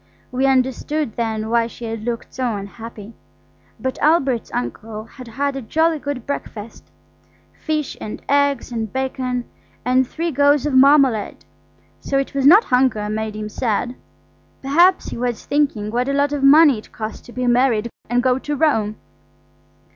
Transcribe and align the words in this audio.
We 0.31 0.47
understood 0.47 1.15
then 1.15 1.47
why 1.51 1.67
she 1.67 1.85
had 1.85 2.03
looked 2.05 2.33
so 2.33 2.55
unhappy. 2.55 3.13
But 3.79 3.99
Albert's 3.99 4.49
uncle 4.51 5.03
had 5.05 5.27
had 5.27 5.55
a 5.55 5.61
jolly 5.61 5.99
good 5.99 6.25
breakfast–fish 6.25 7.97
and 8.01 8.19
eggs 8.27 8.71
and 8.71 8.91
bacon 8.91 9.45
and 9.85 10.07
three 10.07 10.31
goes 10.31 10.65
of 10.65 10.73
marmalade. 10.73 11.45
So 11.99 12.17
it 12.17 12.33
was 12.33 12.47
not 12.47 12.63
hunger 12.63 13.09
made 13.11 13.35
him 13.35 13.47
sad. 13.47 13.93
Perhaps 14.63 15.09
he 15.09 15.17
was 15.19 15.45
thinking 15.45 15.91
what 15.91 16.09
a 16.09 16.13
lot 16.13 16.33
of 16.33 16.41
money 16.41 16.79
it 16.79 16.91
cost 16.91 17.23
to 17.25 17.31
be 17.31 17.45
married 17.45 17.87
and 18.09 18.23
go 18.23 18.39
to 18.39 18.55
Rome. 18.55 18.95